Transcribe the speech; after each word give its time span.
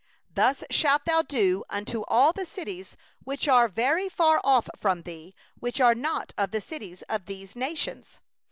15Thus 0.33 0.63
shalt 0.71 1.05
thou 1.05 1.21
do 1.21 1.63
unto 1.69 2.01
all 2.07 2.33
the 2.33 2.43
cities 2.43 2.97
which 3.23 3.47
are 3.47 3.67
very 3.69 4.09
far 4.09 4.41
off 4.43 4.67
from 4.75 5.03
thee, 5.03 5.35
which 5.59 5.79
are 5.79 5.93
not 5.93 6.33
of 6.39 6.49
the 6.49 6.59
cities 6.59 7.03
of 7.03 7.27
these 7.27 7.55
nations. 7.55 8.19